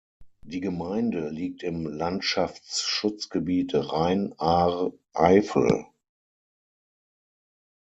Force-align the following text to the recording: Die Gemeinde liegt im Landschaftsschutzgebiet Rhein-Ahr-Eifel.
Die 0.43 0.61
Gemeinde 0.61 1.29
liegt 1.29 1.61
im 1.61 1.85
Landschaftsschutzgebiet 1.85 3.75
Rhein-Ahr-Eifel. 3.75 5.85